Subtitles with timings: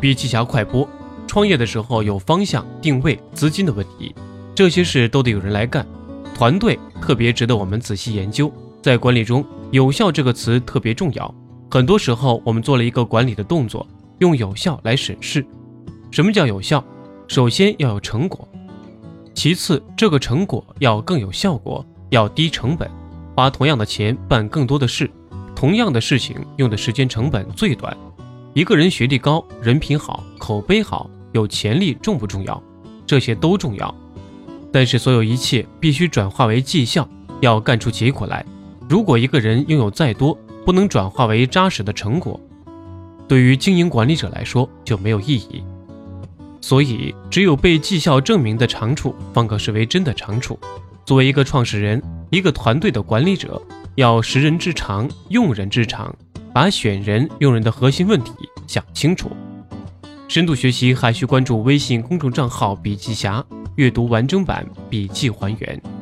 [0.00, 0.88] 比奇侠快播。
[1.26, 4.14] 创业的时候有方向、定位、资金的问题，
[4.54, 5.86] 这些事都得有人来干。
[6.34, 8.52] 团队特别值得我们仔细研究。
[8.80, 11.34] 在管理中，“有效”这个词特别重要。
[11.70, 13.84] 很多时候，我们做了一个管理的动作，
[14.18, 15.44] 用有效来审视。
[16.12, 16.82] 什么叫有效？
[17.26, 18.46] 首先要有成果，
[19.34, 22.88] 其次这个成果要更有效果，要低成本，
[23.34, 25.10] 花同样的钱办更多的事，
[25.56, 27.96] 同样的事情用的时间成本最短。
[28.56, 32.62] 一个人学历高、人品好、口碑好、有潜力重不重要？
[33.06, 33.94] 这些都重要，
[34.72, 37.06] 但是所有一切必须转化为绩效，
[37.42, 38.42] 要干出结果来。
[38.88, 42.40] 如果一个人拥有再多，不能转化为扎实的成果，
[43.28, 45.62] 对于经营管理者来说就没有意义。
[46.62, 50.58] 所以，只有被绩效证明的长处，方可视为真的长处。
[51.04, 53.60] 作为一个创始人，一个团队的管理者，
[53.96, 56.16] 要识人之长，用人之长，
[56.56, 58.32] 把选人用人的核心问题
[58.66, 59.30] 想清楚。
[60.26, 63.44] 深度学习还需关注微信公众账号“笔记侠”，
[63.76, 65.95] 阅读完整版笔记还原。